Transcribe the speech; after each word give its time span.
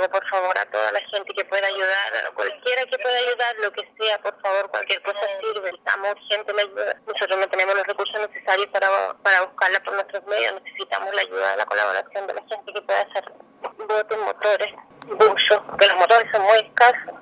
ruego 0.00 0.12
por 0.12 0.28
favor 0.28 0.58
a 0.58 0.64
toda 0.66 0.92
la 0.92 1.00
gente 1.00 1.32
que 1.34 1.44
pueda 1.44 1.66
ayudar, 1.66 2.26
a 2.26 2.30
cualquiera 2.32 2.86
que 2.86 2.98
pueda 2.98 3.16
ayudar, 3.16 3.56
lo 3.62 3.72
que 3.72 3.88
sea, 3.98 4.18
por 4.18 4.40
favor, 4.40 4.70
cualquier 4.70 5.02
cosa 5.02 5.20
sirve. 5.40 5.70
estamos 5.70 6.14
gente 6.28 6.52
la 6.52 6.62
ayuda. 6.62 6.96
Nosotros 7.06 7.38
no 7.38 7.48
tenemos 7.48 7.74
los 7.74 7.86
recursos 7.86 8.28
necesarios 8.28 8.68
para, 8.68 8.88
para 9.22 9.42
buscarla 9.42 9.80
por 9.80 9.94
nuestros 9.94 10.24
medios. 10.26 10.54
Necesitamos 10.62 11.14
la 11.14 11.22
ayuda, 11.22 11.56
la 11.56 11.66
colaboración 11.66 12.26
de 12.26 12.34
la 12.34 12.42
gente 12.42 12.72
que 12.72 12.82
pueda 12.82 13.00
hacer 13.02 13.24
botes, 13.88 14.18
motores, 14.18 14.72
busos, 15.06 15.60
que 15.78 15.86
los 15.86 15.96
motores 15.96 16.30
son 16.32 16.42
muy 16.42 16.58
escasos. 16.58 17.14